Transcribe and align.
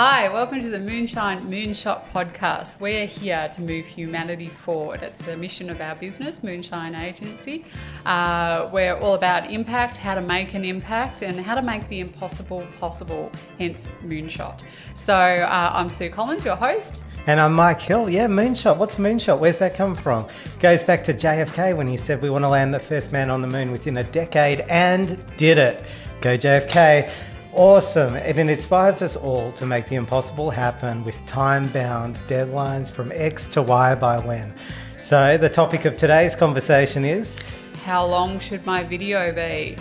Hi, 0.00 0.28
welcome 0.28 0.60
to 0.60 0.70
the 0.70 0.78
Moonshine 0.78 1.50
Moonshot 1.50 2.08
podcast. 2.10 2.78
We're 2.78 3.04
here 3.04 3.48
to 3.50 3.60
move 3.60 3.84
humanity 3.84 4.48
forward. 4.48 5.02
It's 5.02 5.20
the 5.22 5.36
mission 5.36 5.68
of 5.70 5.80
our 5.80 5.96
business, 5.96 6.44
Moonshine 6.44 6.94
Agency. 6.94 7.64
Uh, 8.06 8.68
we're 8.72 8.96
all 8.96 9.14
about 9.14 9.50
impact, 9.50 9.96
how 9.96 10.14
to 10.14 10.20
make 10.20 10.54
an 10.54 10.64
impact, 10.64 11.22
and 11.22 11.40
how 11.40 11.56
to 11.56 11.62
make 11.62 11.88
the 11.88 11.98
impossible 11.98 12.64
possible, 12.78 13.32
hence 13.58 13.88
Moonshot. 14.04 14.60
So 14.94 15.14
uh, 15.14 15.72
I'm 15.74 15.90
Sue 15.90 16.10
Collins, 16.10 16.44
your 16.44 16.54
host. 16.54 17.02
And 17.26 17.40
I'm 17.40 17.54
Mike 17.54 17.80
Hill. 17.80 18.08
Yeah, 18.08 18.28
moonshot. 18.28 18.76
What's 18.76 18.94
moonshot? 18.94 19.40
Where's 19.40 19.58
that 19.58 19.74
come 19.74 19.96
from? 19.96 20.28
Goes 20.60 20.84
back 20.84 21.02
to 21.04 21.12
JFK 21.12 21.76
when 21.76 21.88
he 21.88 21.96
said 21.96 22.22
we 22.22 22.30
want 22.30 22.44
to 22.44 22.48
land 22.48 22.72
the 22.72 22.78
first 22.78 23.10
man 23.10 23.30
on 23.30 23.42
the 23.42 23.48
moon 23.48 23.72
within 23.72 23.96
a 23.96 24.04
decade 24.04 24.60
and 24.68 25.20
did 25.36 25.58
it. 25.58 25.88
Go 26.20 26.38
JFK. 26.38 27.10
Awesome. 27.52 28.14
And 28.14 28.38
it 28.38 28.48
inspires 28.50 29.00
us 29.00 29.16
all 29.16 29.52
to 29.52 29.64
make 29.64 29.86
the 29.88 29.96
impossible 29.96 30.50
happen 30.50 31.04
with 31.04 31.24
time 31.26 31.66
bound 31.68 32.16
deadlines 32.28 32.90
from 32.90 33.10
X 33.14 33.46
to 33.48 33.62
Y 33.62 33.94
by 33.94 34.18
when. 34.18 34.52
So, 34.96 35.38
the 35.38 35.48
topic 35.48 35.84
of 35.84 35.96
today's 35.96 36.34
conversation 36.34 37.04
is 37.04 37.38
How 37.84 38.04
long 38.04 38.38
should 38.38 38.66
my 38.66 38.82
video 38.82 39.32
be? 39.32 39.76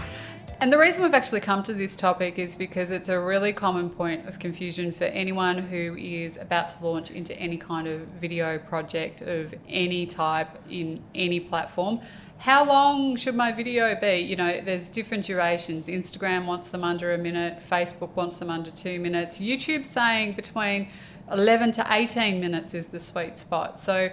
And 0.60 0.74
the 0.74 0.78
reason 0.78 1.04
we've 1.04 1.14
actually 1.14 1.42
come 1.42 1.62
to 1.64 1.74
this 1.74 1.96
topic 1.96 2.40
is 2.40 2.56
because 2.56 2.90
it's 2.90 3.10
a 3.10 3.20
really 3.20 3.54
common 3.54 3.92
point 3.92 4.28
of 4.28 4.40
confusion 4.40 4.92
for 4.92 5.04
anyone 5.04 5.60
who 5.60 5.96
is 5.96 6.36
about 6.38 6.70
to 6.70 6.76
launch 6.82 7.12
into 7.12 7.38
any 7.40 7.58
kind 7.58 7.88
of 7.88 8.02
video 8.20 8.58
project 8.58 9.22
of 9.22 9.54
any 9.70 10.08
type 10.08 10.50
in 10.68 11.04
any 11.14 11.40
platform 11.40 12.02
how 12.40 12.64
long 12.66 13.16
should 13.16 13.36
my 13.36 13.52
video 13.52 13.96
be? 14.00 14.18
You 14.18 14.36
know, 14.36 14.62
there's 14.62 14.90
different 14.90 15.26
durations. 15.26 15.88
Instagram 15.88 16.46
wants 16.46 16.70
them 16.70 16.84
under 16.84 17.14
a 17.14 17.18
minute, 17.18 17.62
Facebook 17.68 18.16
wants 18.16 18.38
them 18.38 18.50
under 18.50 18.70
two 18.70 19.00
minutes. 19.00 19.40
YouTube's 19.40 19.90
saying 19.90 20.34
between 20.34 20.90
11 21.32 21.72
to 21.74 21.86
18 21.90 22.40
minutes 22.40 22.74
is 22.74 22.88
the 22.88 23.00
sweet 23.00 23.38
spot. 23.38 23.80
So, 23.80 24.10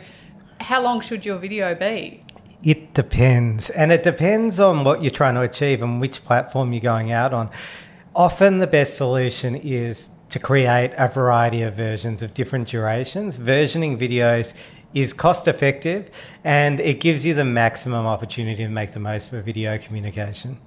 how 0.60 0.82
long 0.82 1.00
should 1.00 1.26
your 1.26 1.36
video 1.36 1.74
be? 1.74 2.22
It 2.64 2.94
depends. 2.94 3.68
And 3.70 3.92
it 3.92 4.02
depends 4.02 4.58
on 4.58 4.84
what 4.84 5.02
you're 5.02 5.10
trying 5.10 5.34
to 5.34 5.42
achieve 5.42 5.82
and 5.82 6.00
which 6.00 6.24
platform 6.24 6.72
you're 6.72 6.80
going 6.80 7.12
out 7.12 7.34
on. 7.34 7.50
Often 8.16 8.58
the 8.58 8.66
best 8.66 8.96
solution 8.96 9.54
is 9.54 10.10
to 10.30 10.38
create 10.38 10.92
a 10.96 11.08
variety 11.08 11.62
of 11.62 11.74
versions 11.74 12.22
of 12.22 12.32
different 12.32 12.68
durations. 12.68 13.36
Versioning 13.36 13.98
videos 13.98 14.54
is 14.94 15.12
cost 15.12 15.46
effective 15.46 16.10
and 16.42 16.80
it 16.80 17.00
gives 17.00 17.26
you 17.26 17.34
the 17.34 17.44
maximum 17.44 18.06
opportunity 18.06 18.64
to 18.64 18.70
make 18.70 18.92
the 18.92 19.00
most 19.00 19.32
of 19.32 19.38
a 19.38 19.42
video 19.42 19.76
communication. 19.76 20.58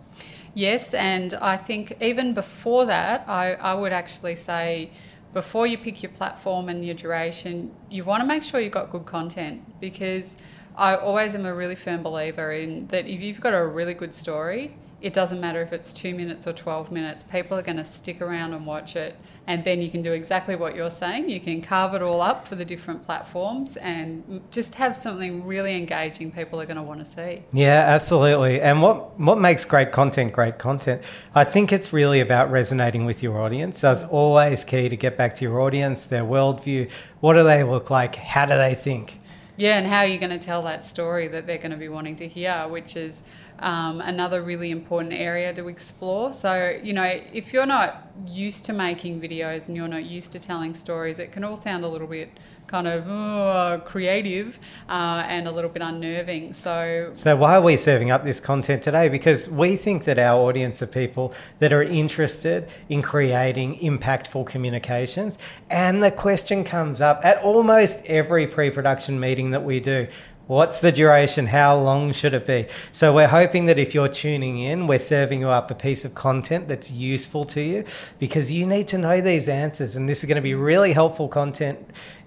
Yes, 0.54 0.94
and 0.94 1.34
I 1.36 1.58
think 1.58 1.98
even 2.02 2.34
before 2.34 2.86
that, 2.86 3.24
I, 3.28 3.54
I 3.54 3.74
would 3.74 3.94
actually 3.94 4.36
say 4.36 4.92
before 5.34 5.68
you 5.68 5.78
pick 5.78 6.04
your 6.04 6.12
platform 6.12 6.70
and 6.70 6.86
your 6.86 6.96
duration, 6.96 7.72
you 7.90 8.04
want 8.04 8.22
to 8.22 8.28
make 8.28 8.44
sure 8.44 8.60
you've 8.60 8.72
got 8.72 8.90
good 8.90 9.06
content 9.06 9.80
because 9.80 10.38
I 10.78 10.96
always 10.96 11.34
am 11.34 11.46
a 11.46 11.54
really 11.56 11.76
firm 11.76 12.04
believer 12.04 12.52
in 12.52 12.88
that 12.88 13.08
if 13.08 13.20
you've 13.20 13.42
got 13.42 13.56
a 13.56 13.66
really 13.66 13.96
good 13.96 14.14
story, 14.14 14.78
it 15.00 15.14
doesn't 15.14 15.40
matter 15.40 15.62
if 15.62 15.74
it's 15.74 15.94
two 15.94 16.14
minutes 16.16 16.48
or 16.48 16.54
12 16.54 16.92
minutes, 16.92 17.22
people 17.24 17.58
are 17.58 17.62
going 17.62 17.78
to 17.78 17.86
stick 17.86 18.20
around 18.20 18.54
and 18.54 18.66
watch 18.66 18.96
it. 18.96 19.16
And 19.46 19.64
then 19.64 19.82
you 19.82 19.90
can 19.90 20.02
do 20.02 20.12
exactly 20.12 20.56
what 20.56 20.76
you're 20.76 20.92
saying. 20.92 21.30
You 21.30 21.40
can 21.40 21.62
carve 21.62 21.94
it 21.94 22.02
all 22.02 22.20
up 22.22 22.48
for 22.48 22.56
the 22.56 22.66
different 22.66 23.04
platforms 23.04 23.78
and 23.78 24.42
just 24.52 24.76
have 24.76 24.98
something 24.98 25.46
really 25.46 25.76
engaging 25.78 26.32
people 26.32 26.60
are 26.60 26.66
going 26.66 26.78
to 26.78 26.84
want 26.84 27.00
to 27.00 27.06
see. 27.06 27.44
Yeah, 27.54 27.86
absolutely. 27.88 28.60
And 28.60 28.82
what, 28.82 29.20
what 29.20 29.40
makes 29.40 29.66
great 29.66 29.92
content 29.92 30.34
great 30.34 30.58
content? 30.58 31.04
I 31.34 31.44
think 31.44 31.72
it's 31.72 31.94
really 31.94 32.20
about 32.20 32.52
resonating 32.52 33.06
with 33.06 33.22
your 33.22 33.40
audience. 33.40 33.80
So 33.80 33.92
it's 33.92 34.04
always 34.04 34.64
key 34.64 34.90
to 34.90 34.98
get 34.98 35.16
back 35.16 35.36
to 35.36 35.46
your 35.46 35.62
audience, 35.62 36.06
their 36.06 36.24
worldview. 36.24 36.92
What 37.20 37.34
do 37.34 37.44
they 37.44 37.64
look 37.64 37.90
like? 37.90 38.16
How 38.16 38.46
do 38.46 38.56
they 38.56 38.76
think? 38.76 39.20
Yeah, 39.60 39.80
and 39.80 39.88
how 39.88 40.02
are 40.02 40.06
you 40.06 40.20
going 40.20 40.38
to 40.38 40.46
tell 40.46 40.62
that 40.64 40.86
story 40.86 41.28
that 41.30 41.48
they're 41.48 41.58
going 41.58 41.72
to 41.72 41.78
be 41.78 41.90
wanting 41.90 42.16
to 42.18 42.28
hear, 42.28 42.68
which 42.70 42.96
is 42.96 43.24
um, 43.58 44.02
another 44.02 44.44
really 44.44 44.70
important 44.70 45.14
area 45.14 45.52
to 45.52 45.68
explore. 45.68 46.32
So, 46.32 46.80
you 46.84 46.94
know, 46.94 47.20
if 47.34 47.54
you're 47.54 47.66
not 47.66 48.08
used 48.28 48.66
to 48.66 48.74
making 48.74 49.20
videos 49.20 49.68
and 49.68 49.76
you're 49.76 49.88
not 49.88 50.06
used 50.06 50.32
to 50.34 50.40
telling 50.40 50.76
stories, 50.76 51.18
it 51.18 51.32
can 51.32 51.44
all 51.44 51.58
sound 51.58 51.84
a 51.84 51.88
little 51.88 52.06
bit 52.06 52.30
kind 52.68 52.88
of 52.88 53.10
uh, 53.10 53.80
creative 53.86 54.60
uh, 54.90 55.24
and 55.28 55.48
a 55.48 55.52
little 55.52 55.70
bit 55.70 55.82
unnerving. 55.82 56.54
So, 56.54 57.12
so 57.14 57.36
why 57.36 57.56
are 57.56 57.62
we 57.62 57.78
serving 57.78 58.12
up 58.12 58.24
this 58.24 58.40
content 58.40 58.84
today? 58.84 59.10
Because 59.10 59.50
we 59.50 59.76
think 59.76 60.04
that 60.04 60.20
our 60.20 60.40
audience 60.40 60.82
are 60.82 60.88
people 60.88 61.34
that 61.60 61.72
are 61.74 61.84
interested 61.84 62.70
in 62.90 63.02
creating 63.02 63.76
impactful 63.76 64.46
communications. 64.48 65.40
And 65.70 66.04
the 66.04 66.12
question 66.12 66.64
comes 66.64 67.02
up 67.02 67.22
at 67.24 67.42
almost 67.44 68.06
every 68.06 68.46
pre 68.48 68.70
production 68.70 69.20
meeting 69.20 69.52
that 69.52 69.64
we 69.64 69.80
do 69.80 70.08
What's 70.48 70.80
the 70.80 70.94
duration? 70.94 71.48
How 71.48 71.78
long 71.78 72.14
should 72.14 72.34
it 72.34 72.46
be? 72.46 72.68
So, 72.94 73.14
we're 73.14 73.28
hoping 73.28 73.66
that 73.66 73.78
if 73.78 73.94
you're 73.94 74.08
tuning 74.08 74.60
in, 74.60 74.88
we're 74.88 74.98
serving 74.98 75.42
you 75.42 75.50
up 75.50 75.70
a 75.70 75.76
piece 75.76 76.06
of 76.06 76.16
content 76.16 76.70
that's 76.70 76.90
useful 76.90 77.44
to 77.46 77.62
you 77.62 77.84
because 78.18 78.50
you 78.50 78.66
need 78.66 78.88
to 78.88 78.98
know 78.98 79.20
these 79.20 79.50
answers. 79.50 79.98
And 79.98 80.08
this 80.08 80.24
is 80.24 80.28
going 80.28 80.38
to 80.38 80.42
be 80.42 80.56
really 80.56 80.94
helpful 80.94 81.28
content 81.28 81.80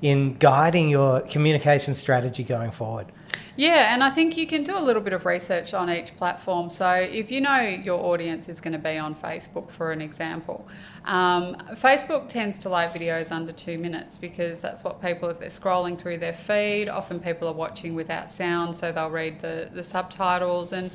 in 0.03 0.35
guiding 0.35 0.91
your 0.91 1.21
communication 1.23 1.95
strategy 1.95 2.45
going 2.45 2.73
forward. 2.73 3.07
Yeah, 3.57 3.93
and 3.93 4.03
I 4.03 4.11
think 4.11 4.37
you 4.37 4.47
can 4.47 4.65
do 4.65 4.77
a 4.77 4.81
little 4.81 5.03
bit 5.03 5.13
of 5.13 5.27
research 5.27 5.75
on 5.75 5.91
each 5.91 6.17
platform. 6.17 6.71
So 6.71 6.91
if 6.91 7.31
you 7.31 7.41
know 7.41 7.61
your 7.61 7.99
audience 8.03 8.49
is 8.49 8.61
going 8.61 8.73
to 8.73 8.79
be 8.79 8.97
on 8.97 9.15
Facebook, 9.15 9.71
for 9.71 9.93
an 9.93 10.01
example, 10.01 10.67
um, 11.05 11.57
Facebook 11.73 12.29
tends 12.29 12.59
to 12.61 12.69
like 12.69 12.93
videos 12.93 13.33
under 13.33 13.53
two 13.53 13.77
minutes 13.79 14.19
because 14.19 14.61
that's 14.61 14.85
what 14.85 15.03
people, 15.03 15.29
if 15.29 15.41
they're 15.41 15.49
scrolling 15.49 15.99
through 15.99 16.19
their 16.19 16.33
feed, 16.33 16.89
often 16.89 17.21
people 17.21 17.49
are 17.49 17.55
watching 17.55 17.95
without 17.95 18.31
sound, 18.31 18.77
so 18.77 18.93
they'll 18.93 19.11
read 19.11 19.41
the, 19.41 19.71
the 19.73 19.83
subtitles 19.83 20.73
and 20.73 20.91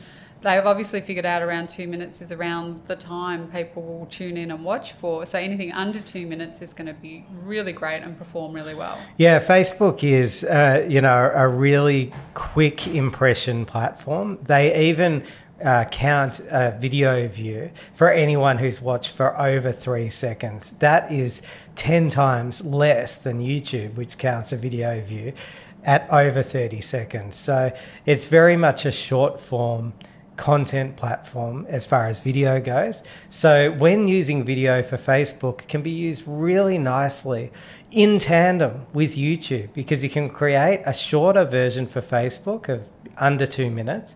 they've 0.46 0.66
obviously 0.66 1.02
figured 1.02 1.26
out 1.26 1.42
around 1.42 1.68
two 1.68 1.88
minutes 1.88 2.22
is 2.22 2.32
around 2.32 2.86
the 2.86 2.96
time 2.96 3.48
people 3.52 3.82
will 3.82 4.06
tune 4.06 4.38
in 4.38 4.52
and 4.52 4.64
watch 4.64 4.94
for. 4.94 5.26
So 5.26 5.40
anything 5.40 5.72
under 5.72 6.00
two 6.00 6.28
minutes 6.28 6.62
is 6.62 6.74
going 6.74 6.88
to 6.88 6.94
be 6.94 7.26
really 7.44 7.74
great 7.74 8.04
and 8.04 8.16
perform 8.18 8.54
really 8.54 8.76
well. 8.76 8.98
Yeah, 9.18 9.40
Facebook 9.40 10.04
is, 10.04 10.44
uh, 10.44 10.86
you 10.88 11.02
know, 11.02 11.32
a 11.34 11.48
really 11.48 12.14
quick 12.36 12.88
impression 12.88 13.66
platform. 13.66 14.38
They 14.44 14.90
even 14.90 15.24
uh, 15.64 15.86
count 15.86 16.42
a 16.52 16.78
video 16.80 17.28
view 17.28 17.72
for 17.94 18.12
anyone 18.12 18.60
who's 18.60 18.80
watched 18.80 19.16
for 19.16 19.40
over 19.40 19.72
three 19.72 20.12
seconds. 20.12 20.74
That 20.74 21.12
is 21.12 21.42
10 21.74 22.10
times 22.10 22.64
less 22.64 23.16
than 23.16 23.40
YouTube, 23.40 23.96
which 23.96 24.20
counts 24.20 24.54
a 24.54 24.58
video 24.58 25.02
view 25.02 25.34
at 25.84 26.08
over 26.12 26.44
30 26.44 26.82
seconds. 26.82 27.36
So 27.36 27.76
it's 28.06 28.28
very 28.28 28.58
much 28.58 28.86
a 28.86 28.92
short 28.92 29.42
form 29.42 29.94
content 30.38 30.96
platform 30.97 31.66
as 31.69 31.85
far 31.85 32.07
as 32.07 32.19
video 32.19 32.59
goes. 32.62 33.03
So 33.29 33.72
when 33.72 34.07
using 34.07 34.44
video 34.44 34.84
for 34.84 34.97
Facebook 34.97 35.68
can 35.68 35.81
be 35.81 35.91
used 35.91 36.23
really 36.28 36.78
nicely 36.78 37.51
in 37.91 38.18
tandem 38.18 38.85
with 38.94 39.16
YouTube 39.16 39.73
because 39.73 40.03
you 40.03 40.09
can 40.09 40.29
create 40.29 40.81
a 40.85 40.94
shorter 40.94 41.46
version 41.46 41.88
for 41.88 42.01
Facebook 42.01 42.68
of 42.69 42.88
under 43.18 43.46
2 43.46 43.69
minutes 43.69 44.16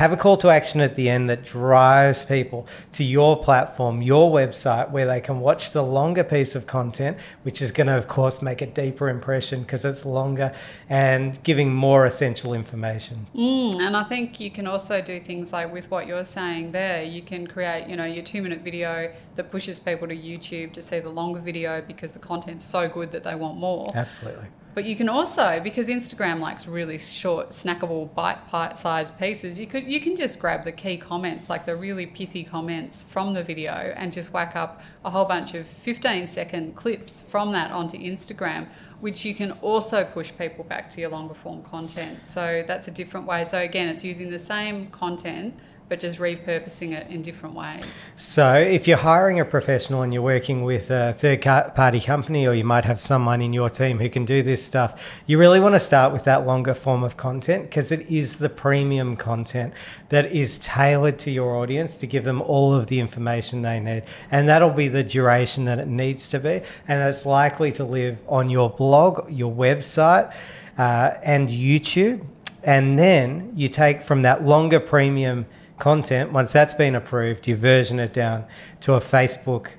have 0.00 0.12
a 0.12 0.16
call 0.16 0.34
to 0.34 0.48
action 0.48 0.80
at 0.80 0.94
the 0.94 1.10
end 1.10 1.28
that 1.28 1.44
drives 1.44 2.24
people 2.24 2.66
to 2.90 3.04
your 3.04 3.36
platform, 3.36 4.00
your 4.00 4.32
website, 4.32 4.90
where 4.90 5.04
they 5.04 5.20
can 5.20 5.40
watch 5.40 5.72
the 5.72 5.82
longer 5.82 6.24
piece 6.24 6.54
of 6.54 6.66
content, 6.66 7.18
which 7.42 7.60
is 7.60 7.70
going 7.70 7.86
to, 7.86 7.94
of 7.94 8.08
course, 8.08 8.40
make 8.40 8.62
a 8.62 8.66
deeper 8.66 9.10
impression 9.10 9.60
because 9.60 9.84
it's 9.84 10.06
longer 10.06 10.54
and 10.88 11.42
giving 11.42 11.74
more 11.74 12.06
essential 12.06 12.54
information. 12.54 13.26
Mm, 13.34 13.78
and 13.78 13.94
I 13.94 14.04
think 14.04 14.40
you 14.40 14.50
can 14.50 14.66
also 14.66 15.02
do 15.02 15.20
things 15.20 15.52
like 15.52 15.70
with 15.70 15.90
what 15.90 16.06
you're 16.06 16.24
saying 16.24 16.72
there, 16.72 17.02
you 17.02 17.20
can 17.20 17.46
create, 17.46 17.86
you 17.86 17.94
know, 17.94 18.06
your 18.06 18.24
two 18.24 18.40
minute 18.40 18.62
video 18.62 19.12
that 19.34 19.50
pushes 19.50 19.78
people 19.78 20.08
to 20.08 20.16
YouTube 20.16 20.72
to 20.72 20.80
see 20.80 21.00
the 21.00 21.10
longer 21.10 21.40
video 21.40 21.82
because 21.82 22.14
the 22.14 22.20
content's 22.20 22.64
so 22.64 22.88
good 22.88 23.10
that 23.10 23.22
they 23.22 23.34
want 23.34 23.58
more. 23.58 23.92
Absolutely. 23.94 24.46
But 24.80 24.88
you 24.88 24.96
can 24.96 25.10
also, 25.10 25.60
because 25.62 25.88
Instagram 25.88 26.40
likes 26.40 26.66
really 26.66 26.96
short, 26.96 27.50
snackable, 27.50 28.14
bite-sized 28.14 29.18
pieces, 29.18 29.60
you 29.60 29.66
could 29.66 29.84
you 29.84 30.00
can 30.00 30.16
just 30.16 30.40
grab 30.40 30.64
the 30.64 30.72
key 30.72 30.96
comments, 30.96 31.50
like 31.50 31.66
the 31.66 31.76
really 31.76 32.06
pithy 32.06 32.44
comments 32.44 33.02
from 33.02 33.34
the 33.34 33.44
video, 33.44 33.72
and 33.94 34.10
just 34.10 34.32
whack 34.32 34.56
up 34.56 34.80
a 35.04 35.10
whole 35.10 35.26
bunch 35.26 35.52
of 35.52 35.66
15-second 35.84 36.76
clips 36.76 37.20
from 37.20 37.52
that 37.52 37.70
onto 37.72 37.98
Instagram, 37.98 38.68
which 39.00 39.22
you 39.22 39.34
can 39.34 39.50
also 39.60 40.02
push 40.02 40.32
people 40.38 40.64
back 40.64 40.88
to 40.88 41.02
your 41.02 41.10
longer 41.10 41.34
form 41.34 41.62
content. 41.62 42.26
So 42.26 42.64
that's 42.66 42.88
a 42.88 42.90
different 42.90 43.26
way. 43.26 43.44
So 43.44 43.58
again, 43.58 43.86
it's 43.90 44.02
using 44.02 44.30
the 44.30 44.38
same 44.38 44.86
content 44.86 45.58
but 45.90 45.98
just 45.98 46.20
repurposing 46.20 46.92
it 46.92 47.10
in 47.10 47.20
different 47.20 47.52
ways. 47.56 48.04
So, 48.14 48.54
if 48.54 48.86
you're 48.86 48.96
hiring 48.96 49.40
a 49.40 49.44
professional 49.44 50.02
and 50.02 50.14
you're 50.14 50.22
working 50.22 50.62
with 50.62 50.88
a 50.88 51.12
third 51.12 51.42
party 51.42 52.00
company, 52.00 52.46
or 52.46 52.54
you 52.54 52.64
might 52.64 52.84
have 52.84 53.00
someone 53.00 53.42
in 53.42 53.52
your 53.52 53.68
team 53.68 53.98
who 53.98 54.08
can 54.08 54.24
do 54.24 54.40
this 54.44 54.64
stuff, 54.64 55.20
you 55.26 55.36
really 55.36 55.58
want 55.58 55.74
to 55.74 55.80
start 55.80 56.12
with 56.12 56.22
that 56.24 56.46
longer 56.46 56.74
form 56.74 57.02
of 57.02 57.16
content 57.16 57.64
because 57.64 57.90
it 57.90 58.08
is 58.08 58.36
the 58.36 58.48
premium 58.48 59.16
content 59.16 59.74
that 60.10 60.30
is 60.32 60.60
tailored 60.60 61.18
to 61.18 61.30
your 61.32 61.56
audience 61.56 61.96
to 61.96 62.06
give 62.06 62.22
them 62.22 62.40
all 62.40 62.72
of 62.72 62.86
the 62.86 63.00
information 63.00 63.62
they 63.62 63.80
need. 63.80 64.04
And 64.30 64.48
that'll 64.48 64.70
be 64.70 64.86
the 64.86 65.02
duration 65.02 65.64
that 65.64 65.80
it 65.80 65.88
needs 65.88 66.28
to 66.28 66.38
be. 66.38 66.62
And 66.86 67.02
it's 67.02 67.26
likely 67.26 67.72
to 67.72 67.84
live 67.84 68.20
on 68.28 68.48
your 68.48 68.70
blog, 68.70 69.28
your 69.28 69.52
website, 69.52 70.32
uh, 70.78 71.14
and 71.24 71.48
YouTube. 71.48 72.24
And 72.62 72.96
then 72.96 73.54
you 73.56 73.68
take 73.68 74.02
from 74.02 74.22
that 74.22 74.44
longer 74.44 74.78
premium 74.78 75.46
content, 75.80 76.32
once 76.32 76.52
that's 76.52 76.74
been 76.74 76.94
approved, 76.94 77.48
you 77.48 77.56
version 77.56 77.98
it 77.98 78.12
down 78.12 78.44
to 78.82 78.94
a 78.94 79.00
Facebook 79.00 79.70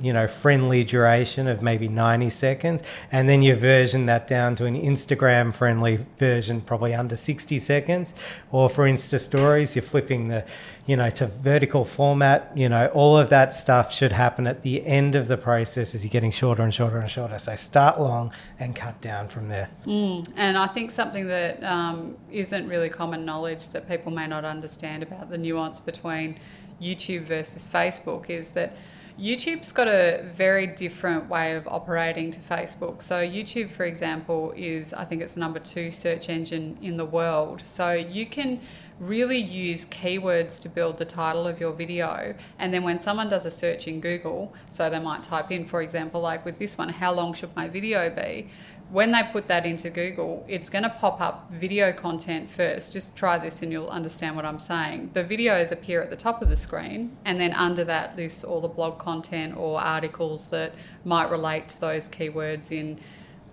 you 0.00 0.12
know, 0.12 0.26
friendly 0.26 0.84
duration 0.84 1.46
of 1.48 1.62
maybe 1.62 1.88
90 1.88 2.30
seconds. 2.30 2.82
And 3.10 3.28
then 3.28 3.42
you 3.42 3.54
version 3.56 4.06
that 4.06 4.26
down 4.26 4.54
to 4.56 4.64
an 4.64 4.80
Instagram 4.80 5.54
friendly 5.54 6.04
version, 6.18 6.60
probably 6.60 6.94
under 6.94 7.16
60 7.16 7.58
seconds. 7.58 8.14
Or 8.50 8.68
for 8.68 8.84
Insta 8.84 9.18
stories, 9.18 9.74
you're 9.74 9.82
flipping 9.82 10.28
the, 10.28 10.44
you 10.86 10.96
know, 10.96 11.10
to 11.10 11.26
vertical 11.26 11.84
format. 11.84 12.52
You 12.56 12.68
know, 12.68 12.86
all 12.94 13.18
of 13.18 13.28
that 13.30 13.52
stuff 13.52 13.92
should 13.92 14.12
happen 14.12 14.46
at 14.46 14.62
the 14.62 14.86
end 14.86 15.14
of 15.14 15.28
the 15.28 15.36
process 15.36 15.94
as 15.94 16.04
you're 16.04 16.10
getting 16.10 16.30
shorter 16.30 16.62
and 16.62 16.72
shorter 16.72 16.98
and 16.98 17.10
shorter. 17.10 17.38
So 17.38 17.56
start 17.56 18.00
long 18.00 18.32
and 18.58 18.74
cut 18.74 19.00
down 19.00 19.28
from 19.28 19.48
there. 19.48 19.68
Mm. 19.86 20.28
And 20.36 20.56
I 20.56 20.66
think 20.66 20.90
something 20.90 21.26
that 21.28 21.62
um, 21.64 22.16
not 22.30 22.64
really 22.66 22.88
common 22.88 23.24
knowledge 23.24 23.70
that 23.70 23.88
people 23.88 24.12
may 24.12 24.26
not 24.26 24.44
understand 24.44 25.02
about 25.02 25.30
the 25.30 25.38
nuance 25.38 25.80
between 25.80 26.38
YouTube 26.80 27.24
versus 27.24 27.68
Facebook 27.68 28.30
is 28.30 28.52
that 28.52 28.76
YouTube's 29.18 29.72
got 29.72 29.88
a 29.88 30.22
very 30.32 30.68
different 30.68 31.28
way 31.28 31.56
of 31.56 31.66
operating 31.66 32.30
to 32.30 32.38
Facebook. 32.38 33.02
So, 33.02 33.16
YouTube, 33.16 33.70
for 33.70 33.84
example, 33.84 34.52
is 34.56 34.94
I 34.94 35.04
think 35.04 35.22
it's 35.22 35.32
the 35.32 35.40
number 35.40 35.58
two 35.58 35.90
search 35.90 36.28
engine 36.28 36.78
in 36.80 36.98
the 36.98 37.04
world. 37.04 37.62
So, 37.64 37.92
you 37.92 38.26
can 38.26 38.60
really 39.00 39.38
use 39.38 39.86
keywords 39.86 40.58
to 40.60 40.68
build 40.68 40.98
the 40.98 41.04
title 41.04 41.46
of 41.46 41.60
your 41.60 41.72
video. 41.72 42.34
And 42.58 42.72
then 42.74 42.82
when 42.84 42.98
someone 42.98 43.28
does 43.28 43.46
a 43.46 43.50
search 43.50 43.86
in 43.86 44.00
Google, 44.00 44.54
so 44.70 44.90
they 44.90 44.98
might 44.98 45.22
type 45.22 45.50
in, 45.50 45.64
for 45.64 45.82
example, 45.82 46.20
like 46.20 46.44
with 46.44 46.58
this 46.58 46.76
one, 46.76 46.88
how 46.88 47.12
long 47.12 47.34
should 47.34 47.54
my 47.54 47.68
video 47.68 48.10
be? 48.10 48.48
when 48.90 49.12
they 49.12 49.22
put 49.32 49.48
that 49.48 49.66
into 49.66 49.90
Google, 49.90 50.44
it's 50.48 50.70
going 50.70 50.82
to 50.82 50.88
pop 50.88 51.20
up 51.20 51.50
video 51.52 51.92
content 51.92 52.50
first. 52.50 52.92
Just 52.92 53.14
try 53.14 53.38
this 53.38 53.60
and 53.62 53.70
you'll 53.70 53.88
understand 53.88 54.34
what 54.34 54.46
I'm 54.46 54.58
saying. 54.58 55.10
The 55.12 55.24
videos 55.24 55.70
appear 55.70 56.02
at 56.02 56.08
the 56.08 56.16
top 56.16 56.40
of 56.40 56.48
the 56.48 56.56
screen, 56.56 57.16
and 57.24 57.38
then 57.38 57.52
under 57.52 57.84
that 57.84 58.16
lists 58.16 58.44
all 58.44 58.60
the 58.60 58.68
blog 58.68 58.98
content 58.98 59.56
or 59.56 59.80
articles 59.80 60.48
that 60.48 60.72
might 61.04 61.30
relate 61.30 61.68
to 61.70 61.80
those 61.80 62.08
keywords 62.08 62.72
in 62.72 62.98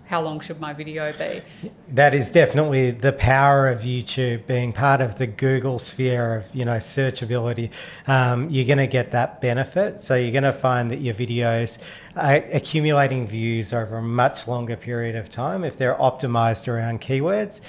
how 0.06 0.22
long 0.22 0.38
should 0.40 0.60
my 0.60 0.72
video 0.72 1.12
be? 1.12 1.42
That 1.88 2.14
is 2.14 2.30
definitely 2.30 2.92
the 2.92 3.12
power 3.12 3.68
of 3.68 3.80
YouTube 3.80 4.46
being 4.46 4.72
part 4.72 5.00
of 5.00 5.18
the 5.18 5.26
Google 5.26 5.78
sphere 5.78 6.36
of 6.36 6.44
you 6.54 6.64
know 6.64 6.76
searchability. 6.76 7.70
Um, 8.06 8.48
you're 8.48 8.66
going 8.66 8.78
to 8.78 8.86
get 8.86 9.10
that 9.10 9.40
benefit, 9.40 10.00
so 10.00 10.14
you're 10.14 10.32
going 10.32 10.44
to 10.44 10.52
find 10.52 10.90
that 10.90 11.00
your 11.00 11.14
videos 11.14 11.82
are 12.14 12.36
accumulating 12.52 13.26
views 13.26 13.72
over 13.72 13.98
a 13.98 14.02
much 14.02 14.46
longer 14.46 14.76
period 14.76 15.16
of 15.16 15.28
time 15.28 15.64
if 15.64 15.76
they're 15.76 15.96
optimized 15.96 16.68
around 16.68 17.00
keywords. 17.00 17.60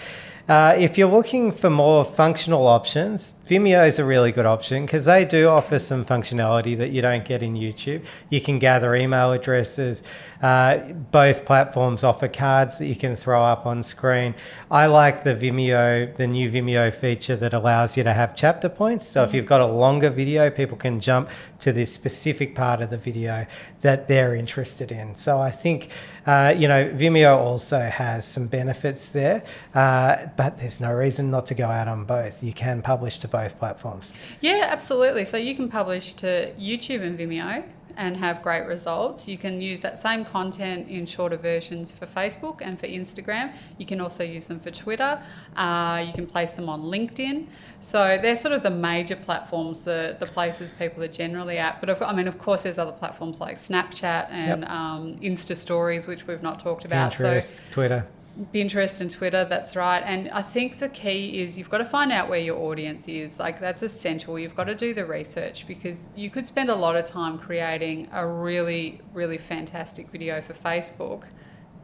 Uh, 0.47 0.73
if 0.77 0.97
you're 0.97 1.11
looking 1.11 1.51
for 1.51 1.69
more 1.69 2.05
functional 2.05 2.67
options, 2.67 3.35
Vimeo 3.47 3.85
is 3.85 3.99
a 3.99 4.05
really 4.05 4.31
good 4.31 4.45
option 4.45 4.85
because 4.85 5.03
they 5.03 5.25
do 5.25 5.49
offer 5.49 5.77
some 5.77 6.05
functionality 6.05 6.77
that 6.77 6.91
you 6.91 7.01
don't 7.01 7.25
get 7.25 7.43
in 7.43 7.53
YouTube. 7.53 8.05
You 8.29 8.39
can 8.39 8.57
gather 8.57 8.95
email 8.95 9.33
addresses. 9.33 10.03
Uh, 10.41 10.77
both 11.11 11.45
platforms 11.45 12.03
offer 12.03 12.29
cards 12.29 12.77
that 12.77 12.87
you 12.87 12.95
can 12.95 13.15
throw 13.15 13.43
up 13.43 13.65
on 13.65 13.83
screen. 13.83 14.35
I 14.71 14.85
like 14.85 15.23
the 15.23 15.35
Vimeo, 15.35 16.15
the 16.15 16.27
new 16.27 16.49
Vimeo 16.49 16.93
feature 16.93 17.35
that 17.35 17.53
allows 17.53 17.97
you 17.97 18.03
to 18.03 18.13
have 18.13 18.35
chapter 18.35 18.69
points. 18.69 19.05
So 19.05 19.23
if 19.23 19.33
you've 19.33 19.45
got 19.45 19.61
a 19.61 19.65
longer 19.65 20.09
video, 20.09 20.49
people 20.49 20.77
can 20.77 20.99
jump 20.99 21.29
to 21.59 21.73
this 21.73 21.91
specific 21.91 22.55
part 22.55 22.81
of 22.81 22.89
the 22.89 22.97
video 22.97 23.47
that 23.81 24.07
they're 24.07 24.35
interested 24.35 24.91
in. 24.91 25.15
So 25.15 25.39
I 25.39 25.51
think, 25.51 25.91
uh, 26.25 26.53
you 26.55 26.67
know, 26.67 26.89
Vimeo 26.89 27.35
also 27.37 27.79
has 27.79 28.27
some 28.27 28.47
benefits 28.47 29.07
there, 29.07 29.43
uh, 29.73 30.25
but 30.37 30.59
there's 30.59 30.79
no 30.79 30.93
reason 30.93 31.29
not 31.31 31.47
to 31.47 31.55
go 31.55 31.67
out 31.67 31.87
on 31.87 32.05
both. 32.05 32.43
You 32.43 32.53
can 32.53 32.81
publish 32.81 33.17
to 33.19 33.27
both 33.27 33.57
platforms. 33.57 34.13
Yeah, 34.39 34.67
absolutely. 34.69 35.25
So 35.25 35.35
you 35.35 35.55
can 35.55 35.67
publish 35.67 36.13
to 36.15 36.53
YouTube 36.57 37.01
and 37.01 37.19
Vimeo 37.19 37.65
and 37.97 38.15
have 38.17 38.43
great 38.43 38.67
results. 38.67 39.27
You 39.27 39.39
can 39.39 39.59
use 39.59 39.81
that 39.81 39.97
same 39.97 40.23
content 40.23 40.87
in 40.87 41.07
shorter 41.07 41.35
versions 41.35 41.91
for 41.91 42.05
Facebook 42.05 42.61
and 42.61 42.79
for 42.79 42.85
Instagram. 42.85 43.55
You 43.79 43.87
can 43.87 43.99
also 43.99 44.23
use 44.23 44.45
them 44.45 44.59
for 44.59 44.69
Twitter. 44.69 45.19
Uh, 45.55 46.05
you 46.05 46.13
can 46.13 46.27
place 46.27 46.53
them 46.53 46.69
on 46.69 46.83
LinkedIn. 46.83 47.47
So 47.79 48.19
they're 48.21 48.37
sort 48.37 48.53
of 48.53 48.61
the 48.61 48.69
major 48.69 49.15
platforms, 49.15 49.81
the, 49.81 50.15
the 50.19 50.27
places 50.27 50.69
people 50.69 51.03
are 51.03 51.07
generally 51.07 51.57
at. 51.57 51.81
But 51.81 51.99
I 52.03 52.13
mean, 52.13 52.27
of 52.27 52.37
course, 52.37 52.63
there's 52.63 52.77
other 52.77 52.91
platforms 52.91 53.41
like 53.41 53.55
Snapchat 53.55 54.29
and 54.29 54.61
yep. 54.61 54.69
um, 54.69 55.17
Insta 55.17 55.55
Stories, 55.55 56.07
which 56.07 56.27
we've 56.27 56.43
not 56.43 56.59
talked 56.59 56.85
about. 56.85 57.13
Pinterest, 57.13 57.57
so 57.57 57.63
Twitter. 57.71 58.05
Pinterest 58.53 59.01
and 59.01 59.09
Twitter, 59.09 59.45
that's 59.45 59.75
right. 59.75 60.01
And 60.05 60.29
I 60.29 60.41
think 60.41 60.79
the 60.79 60.89
key 60.89 61.41
is 61.41 61.57
you've 61.57 61.69
got 61.69 61.79
to 61.79 61.85
find 61.85 62.11
out 62.11 62.29
where 62.29 62.39
your 62.39 62.57
audience 62.57 63.07
is. 63.07 63.39
Like, 63.39 63.59
that's 63.59 63.81
essential. 63.81 64.37
You've 64.37 64.55
got 64.55 64.65
to 64.65 64.75
do 64.75 64.93
the 64.93 65.05
research 65.05 65.67
because 65.67 66.11
you 66.15 66.29
could 66.29 66.45
spend 66.45 66.69
a 66.69 66.75
lot 66.75 66.95
of 66.95 67.05
time 67.05 67.37
creating 67.37 68.09
a 68.11 68.25
really, 68.27 69.01
really 69.13 69.37
fantastic 69.37 70.09
video 70.09 70.41
for 70.41 70.53
Facebook, 70.53 71.23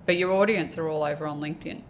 but 0.05 0.17
your 0.17 0.31
audience 0.31 0.77
are 0.77 0.87
all 0.87 1.03
over 1.03 1.25
on 1.25 1.41
LinkedIn. 1.41 1.81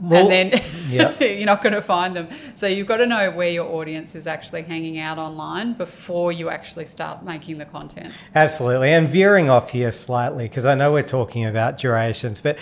Well, 0.00 0.30
and 0.30 0.52
then 0.52 0.62
yep. 0.88 1.20
you're 1.20 1.46
not 1.46 1.62
going 1.62 1.74
to 1.74 1.82
find 1.82 2.16
them. 2.16 2.28
So 2.54 2.66
you've 2.66 2.86
got 2.86 2.96
to 2.98 3.06
know 3.06 3.30
where 3.30 3.50
your 3.50 3.66
audience 3.70 4.14
is 4.14 4.26
actually 4.26 4.62
hanging 4.62 4.98
out 4.98 5.18
online 5.18 5.74
before 5.74 6.32
you 6.32 6.48
actually 6.48 6.86
start 6.86 7.22
making 7.22 7.58
the 7.58 7.66
content. 7.66 8.12
Absolutely. 8.34 8.92
And 8.92 9.08
veering 9.08 9.50
off 9.50 9.70
here 9.70 9.92
slightly, 9.92 10.48
because 10.48 10.66
I 10.66 10.74
know 10.74 10.92
we're 10.92 11.02
talking 11.02 11.44
about 11.44 11.78
durations, 11.78 12.40
but 12.40 12.58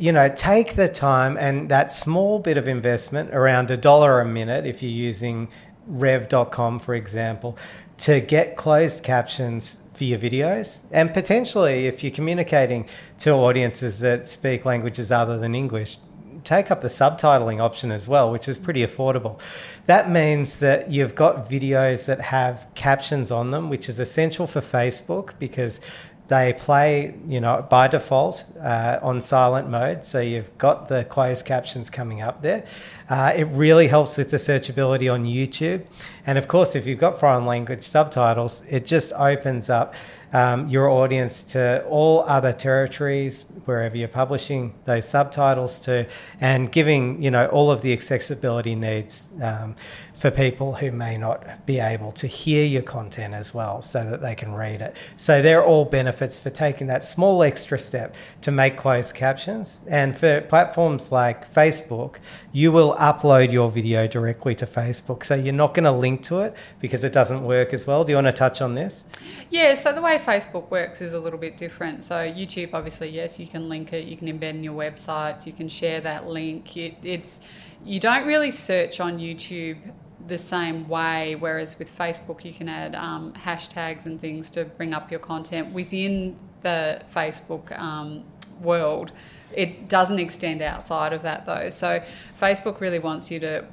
you 0.00 0.12
know, 0.12 0.32
take 0.34 0.76
the 0.76 0.88
time 0.88 1.36
and 1.36 1.68
that 1.68 1.92
small 1.92 2.38
bit 2.38 2.56
of 2.56 2.66
investment, 2.66 3.34
around 3.34 3.70
a 3.70 3.76
dollar 3.76 4.22
a 4.22 4.24
minute, 4.24 4.64
if 4.64 4.82
you're 4.82 4.90
using 4.90 5.46
rev.com, 5.86 6.78
for 6.78 6.94
example, 6.94 7.58
to 7.98 8.18
get 8.18 8.56
closed 8.56 9.04
captions 9.04 9.76
for 9.92 10.04
your 10.04 10.18
videos. 10.18 10.80
And 10.90 11.12
potentially, 11.12 11.86
if 11.86 12.02
you're 12.02 12.12
communicating 12.12 12.88
to 13.18 13.32
audiences 13.32 14.00
that 14.00 14.26
speak 14.26 14.64
languages 14.64 15.12
other 15.12 15.36
than 15.36 15.54
English, 15.54 15.98
take 16.44 16.70
up 16.70 16.80
the 16.80 16.88
subtitling 16.88 17.60
option 17.60 17.92
as 17.92 18.08
well, 18.08 18.32
which 18.32 18.48
is 18.48 18.56
pretty 18.56 18.80
affordable. 18.80 19.38
That 19.84 20.10
means 20.10 20.60
that 20.60 20.90
you've 20.90 21.14
got 21.14 21.50
videos 21.50 22.06
that 22.06 22.20
have 22.20 22.66
captions 22.74 23.30
on 23.30 23.50
them, 23.50 23.68
which 23.68 23.86
is 23.86 24.00
essential 24.00 24.46
for 24.46 24.62
Facebook 24.62 25.34
because 25.38 25.82
they 26.30 26.52
play, 26.52 27.12
you 27.26 27.40
know, 27.40 27.66
by 27.68 27.88
default 27.88 28.44
uh, 28.62 29.00
on 29.02 29.20
silent 29.20 29.68
mode, 29.68 30.04
so 30.04 30.20
you've 30.20 30.56
got 30.58 30.86
the 30.86 31.04
closed 31.06 31.44
captions 31.44 31.90
coming 31.90 32.22
up 32.22 32.40
there. 32.40 32.64
Uh, 33.08 33.32
it 33.34 33.44
really 33.46 33.88
helps 33.88 34.16
with 34.16 34.30
the 34.30 34.36
searchability 34.36 35.12
on 35.12 35.24
YouTube, 35.24 35.84
and 36.24 36.38
of 36.38 36.46
course, 36.46 36.76
if 36.76 36.86
you've 36.86 37.00
got 37.00 37.18
foreign 37.18 37.46
language 37.46 37.82
subtitles, 37.82 38.64
it 38.70 38.86
just 38.86 39.12
opens 39.14 39.68
up 39.68 39.92
um, 40.32 40.68
your 40.68 40.88
audience 40.88 41.42
to 41.44 41.84
all 41.84 42.24
other 42.26 42.52
territories 42.52 43.46
wherever 43.64 43.96
you're 43.96 44.08
publishing 44.08 44.74
those 44.84 45.08
subtitles 45.08 45.78
to, 45.80 46.06
and 46.40 46.70
giving 46.70 47.22
you 47.22 47.30
know 47.30 47.46
all 47.46 47.70
of 47.70 47.82
the 47.82 47.92
accessibility 47.92 48.74
needs. 48.74 49.30
Um, 49.42 49.76
for 50.20 50.30
people 50.30 50.74
who 50.74 50.92
may 50.92 51.16
not 51.16 51.64
be 51.64 51.80
able 51.80 52.12
to 52.12 52.26
hear 52.26 52.62
your 52.62 52.82
content 52.82 53.32
as 53.32 53.54
well 53.54 53.80
so 53.80 54.04
that 54.04 54.20
they 54.20 54.34
can 54.34 54.52
read 54.52 54.82
it. 54.82 54.94
So 55.16 55.40
they're 55.40 55.64
all 55.64 55.86
benefits 55.86 56.36
for 56.36 56.50
taking 56.50 56.88
that 56.88 57.06
small 57.06 57.42
extra 57.42 57.78
step 57.78 58.14
to 58.42 58.50
make 58.50 58.76
closed 58.76 59.14
captions. 59.14 59.82
And 59.88 60.18
for 60.18 60.42
platforms 60.42 61.10
like 61.10 61.50
Facebook, 61.50 62.16
you 62.52 62.70
will 62.70 62.94
upload 62.96 63.50
your 63.50 63.70
video 63.70 64.06
directly 64.06 64.54
to 64.56 64.66
Facebook. 64.66 65.24
So 65.24 65.36
you're 65.36 65.54
not 65.54 65.72
going 65.72 65.84
to 65.84 65.90
link 65.90 66.22
to 66.24 66.40
it 66.40 66.54
because 66.80 67.02
it 67.02 67.14
doesn't 67.14 67.42
work 67.42 67.72
as 67.72 67.86
well. 67.86 68.04
Do 68.04 68.12
you 68.12 68.16
want 68.16 68.26
to 68.26 68.32
touch 68.34 68.60
on 68.60 68.74
this? 68.74 69.06
Yeah, 69.48 69.72
so 69.72 69.90
the 69.90 70.02
way 70.02 70.18
Facebook 70.20 70.70
works 70.70 71.00
is 71.00 71.12
a 71.12 71.20
little 71.20 71.38
bit 71.38 71.56
different. 71.56 72.04
So 72.04 72.14
YouTube, 72.14 72.70
obviously, 72.74 73.08
yes, 73.08 73.40
you 73.40 73.46
can 73.46 73.68
link 73.68 73.92
it, 73.92 74.06
you 74.06 74.16
can 74.16 74.28
embed 74.28 74.50
in 74.50 74.64
your 74.64 74.78
websites, 74.78 75.46
you 75.46 75.52
can 75.52 75.68
share 75.68 76.00
that 76.02 76.26
link. 76.26 76.76
It, 76.76 76.96
it's 77.02 77.40
you 77.84 77.98
don't 77.98 78.26
really 78.26 78.50
search 78.50 79.00
on 79.00 79.18
YouTube 79.18 79.78
the 80.26 80.38
same 80.38 80.88
way. 80.88 81.34
Whereas 81.34 81.78
with 81.78 81.96
Facebook, 81.96 82.44
you 82.44 82.52
can 82.52 82.68
add 82.68 82.94
um, 82.94 83.32
hashtags 83.32 84.06
and 84.06 84.20
things 84.20 84.50
to 84.52 84.64
bring 84.64 84.94
up 84.94 85.10
your 85.10 85.20
content 85.20 85.72
within 85.72 86.38
the 86.62 87.02
Facebook 87.14 87.78
um, 87.78 88.24
world. 88.60 89.12
It 89.54 89.88
doesn't 89.88 90.18
extend 90.18 90.62
outside 90.62 91.12
of 91.12 91.22
that 91.22 91.46
though. 91.46 91.70
So 91.70 92.02
Facebook 92.40 92.80
really 92.80 92.98
wants 92.98 93.30
you 93.30 93.40
to 93.40 93.66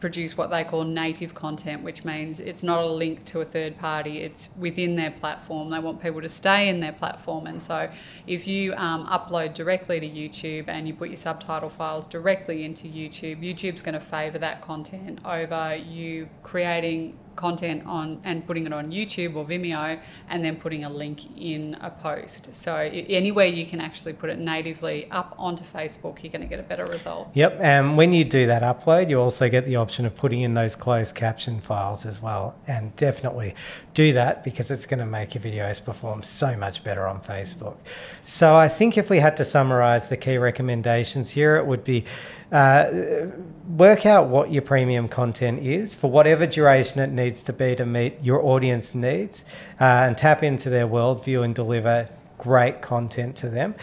produce 0.00 0.36
what 0.36 0.50
they 0.50 0.64
call 0.64 0.84
native 0.84 1.34
content, 1.34 1.82
which 1.82 2.04
means 2.04 2.40
it's 2.40 2.62
not 2.62 2.82
a 2.82 2.86
link 2.86 3.24
to 3.26 3.40
a 3.40 3.44
third 3.44 3.78
party, 3.78 4.18
it's 4.18 4.48
within 4.58 4.96
their 4.96 5.10
platform. 5.10 5.70
They 5.70 5.78
want 5.78 6.02
people 6.02 6.22
to 6.22 6.28
stay 6.28 6.68
in 6.68 6.80
their 6.80 6.92
platform. 6.92 7.46
And 7.46 7.62
so 7.62 7.90
if 8.26 8.48
you 8.48 8.72
um, 8.74 9.06
upload 9.06 9.54
directly 9.54 10.00
to 10.00 10.08
YouTube 10.08 10.68
and 10.68 10.88
you 10.88 10.94
put 10.94 11.10
your 11.10 11.16
subtitle 11.16 11.68
files 11.68 12.06
directly 12.06 12.64
into 12.64 12.88
YouTube, 12.88 13.44
YouTube's 13.44 13.82
going 13.82 13.94
to 13.94 14.00
favour 14.00 14.38
that 14.38 14.62
content 14.62 15.20
over 15.24 15.76
you 15.76 16.28
creating 16.42 17.18
content 17.36 17.82
on 17.86 18.20
and 18.24 18.46
putting 18.46 18.66
it 18.66 18.72
on 18.72 18.90
YouTube 18.90 19.34
or 19.34 19.44
Vimeo 19.44 20.00
and 20.28 20.44
then 20.44 20.56
putting 20.56 20.84
a 20.84 20.90
link 20.90 21.38
in 21.38 21.76
a 21.80 21.90
post. 21.90 22.54
So 22.54 22.76
anywhere 22.76 23.46
you 23.46 23.64
can 23.66 23.80
actually 23.80 24.12
put 24.12 24.30
it 24.30 24.38
natively 24.38 25.10
up 25.10 25.34
onto 25.38 25.64
Facebook, 25.64 26.22
you're 26.22 26.32
going 26.32 26.42
to 26.42 26.48
get 26.48 26.60
a 26.60 26.64
better 26.64 26.86
result. 26.86 27.30
Yep, 27.34 27.58
and 27.60 27.96
when 27.96 28.12
you 28.12 28.24
do 28.24 28.46
that 28.46 28.62
upload, 28.62 29.08
you 29.10 29.18
also 29.18 29.48
get 29.48 29.64
the 29.64 29.76
option 29.76 30.04
of 30.04 30.14
putting 30.14 30.40
in 30.40 30.54
those 30.54 30.76
closed 30.76 31.14
caption 31.14 31.60
files 31.60 32.04
as 32.04 32.20
well. 32.20 32.54
And 32.66 32.94
definitely 32.96 33.54
do 33.94 34.12
that 34.12 34.44
because 34.44 34.70
it's 34.70 34.86
going 34.86 35.00
to 35.00 35.06
make 35.06 35.34
your 35.34 35.42
videos 35.42 35.84
perform 35.84 36.22
so 36.22 36.56
much 36.56 36.84
better 36.84 37.06
on 37.06 37.20
Facebook. 37.20 37.76
So 38.24 38.54
I 38.54 38.68
think 38.68 38.98
if 38.98 39.10
we 39.10 39.18
had 39.18 39.36
to 39.38 39.44
summarize 39.44 40.08
the 40.08 40.16
key 40.16 40.38
recommendations 40.38 41.30
here, 41.30 41.56
it 41.56 41.66
would 41.66 41.84
be 41.84 42.04
uh, 42.52 43.26
work 43.68 44.06
out 44.06 44.28
what 44.28 44.52
your 44.52 44.62
premium 44.62 45.08
content 45.08 45.64
is 45.64 45.94
for 45.94 46.10
whatever 46.10 46.46
duration 46.46 47.00
it 47.00 47.10
needs 47.10 47.42
to 47.44 47.52
be 47.52 47.76
to 47.76 47.86
meet 47.86 48.16
your 48.22 48.44
audience 48.44 48.94
needs 48.94 49.44
uh, 49.80 50.06
and 50.06 50.16
tap 50.18 50.42
into 50.42 50.68
their 50.68 50.86
worldview 50.86 51.44
and 51.44 51.54
deliver 51.54 52.08
great 52.38 52.80
content 52.80 53.36
to 53.36 53.48
them. 53.48 53.74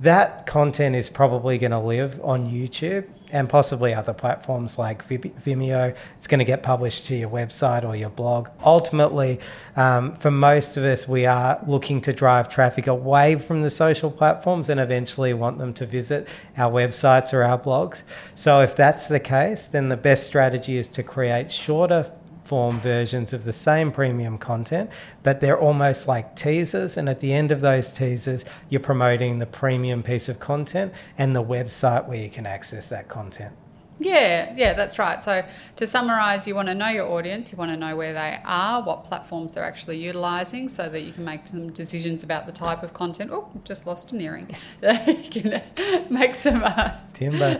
That 0.00 0.46
content 0.46 0.96
is 0.96 1.08
probably 1.08 1.58
going 1.58 1.72
to 1.72 1.78
live 1.78 2.20
on 2.24 2.50
YouTube 2.50 3.06
and 3.32 3.48
possibly 3.48 3.94
other 3.94 4.12
platforms 4.12 4.78
like 4.78 5.06
Vimeo. 5.06 5.94
It's 6.14 6.26
going 6.26 6.38
to 6.38 6.44
get 6.44 6.62
published 6.62 7.06
to 7.06 7.16
your 7.16 7.30
website 7.30 7.84
or 7.84 7.96
your 7.96 8.10
blog. 8.10 8.48
Ultimately, 8.64 9.40
um, 9.76 10.14
for 10.16 10.30
most 10.30 10.76
of 10.76 10.84
us, 10.84 11.08
we 11.08 11.26
are 11.26 11.62
looking 11.66 12.00
to 12.02 12.12
drive 12.12 12.48
traffic 12.48 12.86
away 12.86 13.36
from 13.36 13.62
the 13.62 13.70
social 13.70 14.10
platforms 14.10 14.68
and 14.68 14.80
eventually 14.80 15.32
want 15.32 15.58
them 15.58 15.72
to 15.74 15.86
visit 15.86 16.28
our 16.56 16.70
websites 16.72 17.32
or 17.32 17.42
our 17.42 17.58
blogs. 17.58 18.02
So, 18.34 18.60
if 18.60 18.76
that's 18.76 19.06
the 19.06 19.20
case, 19.20 19.66
then 19.66 19.88
the 19.88 19.96
best 19.96 20.26
strategy 20.26 20.76
is 20.76 20.88
to 20.88 21.02
create 21.02 21.50
shorter 21.50 22.10
form 22.50 22.80
versions 22.80 23.32
of 23.32 23.44
the 23.44 23.52
same 23.52 23.92
premium 23.92 24.36
content, 24.36 24.90
but 25.22 25.40
they're 25.40 25.56
almost 25.56 26.08
like 26.08 26.34
teasers. 26.34 26.96
And 26.96 27.08
at 27.08 27.20
the 27.20 27.32
end 27.32 27.52
of 27.52 27.60
those 27.60 27.92
teasers, 27.92 28.44
you're 28.68 28.80
promoting 28.80 29.38
the 29.38 29.46
premium 29.46 30.02
piece 30.02 30.28
of 30.28 30.40
content 30.40 30.92
and 31.16 31.36
the 31.36 31.44
website 31.44 32.08
where 32.08 32.18
you 32.18 32.28
can 32.28 32.46
access 32.46 32.88
that 32.88 33.06
content. 33.06 33.54
Yeah, 34.00 34.52
yeah, 34.56 34.72
that's 34.72 34.98
right. 34.98 35.22
So 35.22 35.44
to 35.76 35.86
summarize, 35.86 36.48
you 36.48 36.56
want 36.56 36.66
to 36.66 36.74
know 36.74 36.88
your 36.88 37.06
audience, 37.06 37.52
you 37.52 37.58
want 37.58 37.70
to 37.70 37.76
know 37.76 37.94
where 37.94 38.14
they 38.14 38.40
are, 38.44 38.82
what 38.82 39.04
platforms 39.04 39.54
they're 39.54 39.62
actually 39.62 39.98
utilizing 39.98 40.68
so 40.68 40.88
that 40.88 41.02
you 41.02 41.12
can 41.12 41.24
make 41.24 41.46
some 41.46 41.70
decisions 41.70 42.24
about 42.24 42.46
the 42.46 42.52
type 42.52 42.82
of 42.82 42.94
content. 42.94 43.30
Oh, 43.32 43.48
just 43.62 43.86
lost 43.86 44.10
an 44.10 44.20
earring. 44.20 44.48
you 44.82 45.30
can 45.30 45.62
make 46.10 46.34
some 46.34 46.64
uh, 46.64 46.94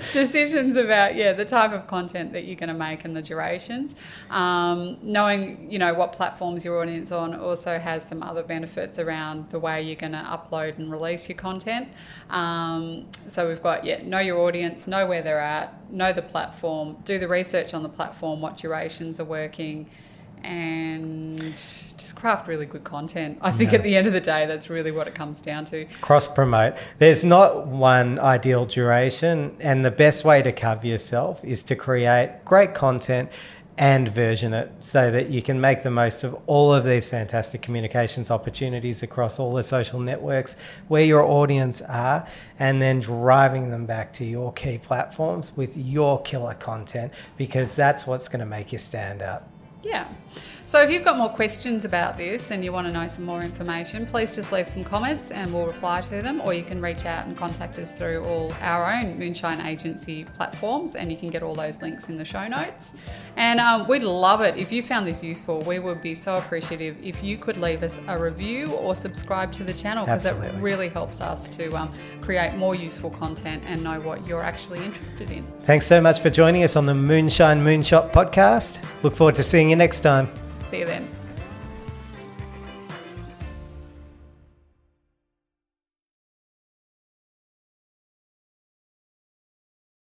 decisions 0.13 0.77
about, 0.77 1.15
yeah, 1.15 1.33
the 1.33 1.45
type 1.45 1.73
of 1.73 1.87
content 1.87 2.33
that 2.33 2.45
you're 2.45 2.57
going 2.57 2.69
to 2.69 2.75
make 2.75 3.05
and 3.05 3.15
the 3.15 3.23
durations. 3.23 3.95
Um, 4.31 4.99
knowing, 5.03 5.71
you 5.71 5.79
know, 5.79 5.95
what 5.95 6.13
platforms 6.13 6.65
your 6.65 6.81
audience 6.81 7.13
on 7.13 7.35
also 7.35 7.79
has 7.79 8.07
some 8.07 8.23
other 8.23 8.43
benefits 8.43 8.99
around 8.99 9.51
the 9.51 9.59
way 9.59 9.83
you're 9.83 9.97
going 9.97 10.13
to 10.13 10.19
upload 10.19 10.79
and 10.79 10.91
release 10.91 11.29
your 11.29 11.37
content. 11.37 11.89
Um, 12.31 13.07
so 13.13 13.49
we've 13.49 13.63
got, 13.63 13.85
yeah, 13.85 14.03
know 14.03 14.21
your 14.21 14.39
audience, 14.39 14.87
know 14.89 15.07
where 15.07 15.23
they're 15.23 15.41
at, 15.41 15.91
know 15.91 16.13
the 16.13 16.23
platform, 16.23 16.97
do 17.05 17.19
the 17.19 17.29
research 17.29 17.75
on 17.75 17.83
the 17.83 17.89
platform, 17.89 18.41
what 18.41 18.57
durations 18.57 19.21
are 19.21 19.25
working, 19.25 19.89
and 20.43 21.41
just 21.53 22.17
craft 22.17 22.49
really 22.49 22.67
good 22.67 22.85
content. 22.85 23.39
I 23.41 23.51
think 23.51 23.73
yeah. 23.73 23.79
at 23.79 23.85
the 23.85 23.97
end 23.97 24.07
of 24.07 24.13
the 24.13 24.21
day, 24.21 24.47
that's 24.47 24.71
really 24.71 24.91
what 24.91 25.07
it 25.07 25.15
comes 25.15 25.41
down 25.41 25.65
to. 25.67 25.85
Cross 26.01 26.29
promote. 26.29 26.75
There's 26.99 27.25
not 27.25 27.67
one 27.67 28.19
ideal 28.19 28.65
duration, 28.65 29.57
and 29.61 29.85
the 29.85 29.91
best 29.91 30.25
way 30.25 30.43
to 30.43 30.53
cover 30.53 30.87
yourself 30.87 31.45
is 31.45 31.63
to 31.65 31.77
create 31.77 32.45
great 32.45 32.75
content 32.75 33.31
and 33.81 34.09
version 34.09 34.53
it 34.53 34.71
so 34.81 35.11
that 35.11 35.31
you 35.31 35.41
can 35.41 35.59
make 35.59 35.83
the 35.83 35.91
most 35.91 36.23
of 36.23 36.39
all 36.47 36.73
of 36.73 36.85
these 36.85 37.09
fantastic 37.09 37.63
communications 37.63 38.31
opportunities 38.31 39.03
across 39.03 39.39
all 39.39 39.55
the 39.55 39.63
social 39.63 39.99
networks 39.99 40.57
where 40.89 41.05
your 41.05 41.23
audience 41.23 41.81
are 41.81 42.27
and 42.59 42.83
then 42.83 43.01
driving 43.01 43.71
them 43.71 43.87
back 43.87 44.13
to 44.13 44.23
your 44.23 44.53
key 44.53 44.77
platforms 44.77 45.53
with 45.57 45.79
your 45.79 46.21
killer 46.23 46.53
content 46.53 47.11
because 47.39 47.75
that's 47.75 48.07
what's 48.07 48.29
going 48.29 48.41
to 48.41 48.45
make 48.45 48.71
you 48.71 48.77
stand 48.77 49.23
out. 49.23 49.45
Yeah. 49.83 50.07
So 50.71 50.81
if 50.81 50.89
you've 50.89 51.03
got 51.03 51.17
more 51.19 51.29
questions 51.29 51.85
about 51.85 52.17
this 52.17 52.53
and 52.53 52.65
you 52.65 52.71
want 52.73 52.87
to 52.87 52.93
know 52.93 53.09
some 53.09 53.25
more 53.25 53.43
information, 53.43 54.07
please 54.07 54.37
just 54.37 54.53
leave 54.53 54.69
some 54.69 54.85
comments 54.85 55.33
and 55.33 55.53
we'll 55.53 55.67
reply 55.67 56.01
to 56.03 56.23
them. 56.23 56.41
Or 56.41 56.55
you 56.55 56.63
can 56.63 56.81
reach 56.81 57.07
out 57.07 57.27
and 57.27 57.37
contact 57.37 57.77
us 57.81 57.93
through 57.93 58.23
all 58.23 58.55
our 58.61 58.89
own 58.89 59.19
Moonshine 59.19 59.61
Agency 59.67 60.27
platforms, 60.27 60.95
and 60.95 61.11
you 61.11 61.19
can 61.19 61.29
get 61.29 61.43
all 61.43 61.57
those 61.57 61.83
links 61.83 62.09
in 62.09 62.17
the 62.17 62.25
show 62.25 62.47
notes. 62.47 62.95
And 63.35 63.59
um, 63.59 63.89
we'd 63.89 64.05
love 64.05 64.43
it 64.43 64.57
if 64.57 64.71
you 64.71 64.81
found 64.81 65.09
this 65.09 65.25
useful. 65.25 65.61
We 65.63 65.81
would 65.81 66.01
be 66.01 66.15
so 66.15 66.39
appreciative 66.39 66.97
if 67.03 67.21
you 67.21 67.37
could 67.37 67.57
leave 67.57 67.83
us 67.83 67.99
a 68.07 68.17
review 68.17 68.71
or 68.71 68.95
subscribe 68.95 69.51
to 69.55 69.65
the 69.65 69.73
channel 69.73 70.05
because 70.05 70.25
it 70.25 70.55
really 70.61 70.89
helps 70.89 71.21
us 71.21 71.51
to 71.51 71.75
um, 71.75 71.93
create 72.21 72.55
more 72.55 72.77
useful 72.77 73.11
content 73.11 73.65
and 73.67 73.83
know 73.83 73.99
what 73.99 74.25
you're 74.25 74.45
actually 74.45 74.85
interested 74.85 75.33
in. 75.33 75.45
Thanks 75.63 75.89
so 75.89 76.01
much 76.01 76.21
for 76.21 76.31
joining 76.31 76.63
us 76.63 76.77
on 76.77 76.87
the 76.87 76.95
Moonshine 76.95 77.61
Moonshot 77.65 78.13
podcast. 78.13 78.81
Look 79.03 79.17
forward 79.17 79.35
to 79.35 79.43
seeing 79.43 79.71
you 79.71 79.75
next 79.75 79.99
time. 79.99 80.31
See 80.71 80.79
you 80.79 80.85
then. 80.85 81.20